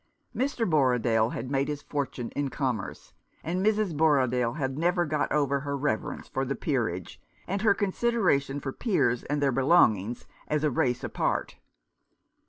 [0.35, 0.67] Mr.
[0.67, 3.13] Borrodaile had made his fortune in com merce,
[3.43, 3.95] and Mrs.
[3.95, 5.65] Borrodaile had never got over 2IG Rough Justice.
[5.65, 10.63] her reverence for the peerage, and her considera tion for peers and their belongings as
[10.63, 11.57] a race apart.